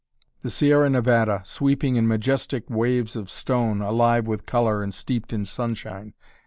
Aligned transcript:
The 0.41 0.49
Sierra 0.49 0.89
Nevada, 0.89 1.43
sweeping 1.45 1.95
in 1.95 2.07
majestic 2.07 2.67
waves 2.71 3.15
of 3.15 3.29
stone, 3.29 3.81
alive 3.83 4.25
with 4.25 4.47
color 4.47 4.81
and 4.81 4.91
steeped 4.91 5.31
in 5.31 5.45
sunshine. 5.45 6.15